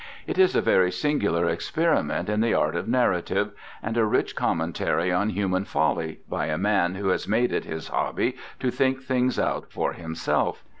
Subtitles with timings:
[0.25, 3.51] It is a very singular experiment in the art of narrative,
[3.83, 7.89] and a rich commentary on human folly by a man who has made it his
[7.89, 10.63] hobby to think things out for himself.